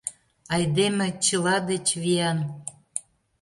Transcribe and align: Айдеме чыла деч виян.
Айдеме 0.53 1.07
чыла 1.25 1.55
деч 1.69 1.87
виян. 2.01 2.39